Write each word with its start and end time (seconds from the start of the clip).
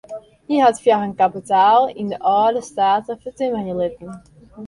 Hy 0.47 0.57
hat 0.63 0.77
foar 0.83 1.03
in 1.07 1.17
kapitaal 1.21 1.83
yn 1.99 2.07
de 2.13 2.17
âlde 2.41 2.61
state 2.71 3.11
fertimmerje 3.23 3.75
litten. 3.79 4.11